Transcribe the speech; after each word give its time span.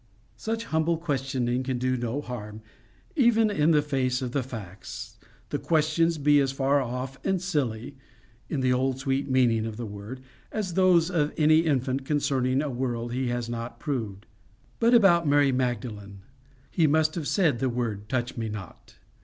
Such 0.37 0.63
humble 0.63 0.97
questioning 0.97 1.61
can 1.61 1.77
do 1.77 1.95
no 1.95 2.21
harm, 2.21 2.63
even 3.15 3.51
if, 3.51 3.59
in 3.59 3.79
face 3.83 4.23
of 4.23 4.31
the 4.31 4.41
facts, 4.41 5.19
the 5.49 5.59
questions 5.59 6.17
be 6.17 6.39
as 6.39 6.51
far 6.51 6.81
off 6.81 7.23
and 7.23 7.39
SILLY 7.39 7.97
in 8.49 8.61
the 8.61 8.73
old 8.73 8.97
sweet 8.97 9.29
meaning 9.29 9.63
of 9.67 9.77
the 9.77 9.85
word 9.85 10.21
as 10.51 10.73
those 10.73 11.11
of 11.11 11.33
any 11.37 11.59
infant 11.59 12.03
concerning 12.03 12.63
a 12.63 12.69
world 12.71 13.13
he 13.13 13.27
has 13.27 13.47
not 13.47 13.79
proved. 13.79 14.25
But 14.79 14.95
about 14.95 15.27
Mary 15.27 15.51
Magdalene: 15.51 16.23
He 16.71 16.87
must 16.87 17.13
have 17.13 17.27
said 17.27 17.59
the 17.59 17.69
word 17.69 18.09
TOUCH 18.09 18.35
ME 18.37 18.49
NOT. 18.49 18.95